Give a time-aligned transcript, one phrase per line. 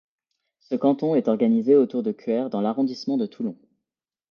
[0.61, 3.55] Ce canton est organisé autour de Cuers dans l'arrondissement de Toulon.